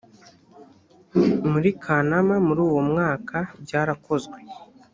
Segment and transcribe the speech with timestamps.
[1.51, 4.37] muri kanama muri uwo mwaka byarakozwe